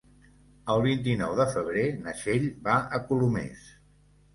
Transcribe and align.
El 0.75 0.81
vint-i-nou 0.85 1.37
de 1.41 1.47
febrer 1.57 1.85
na 2.01 2.17
Txell 2.23 2.51
va 2.67 2.83
a 3.01 3.05
Colomers. 3.09 3.75